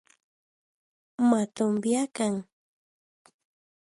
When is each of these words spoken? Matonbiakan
Matonbiakan 1.29 2.35